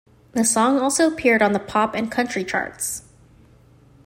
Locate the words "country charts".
2.11-3.03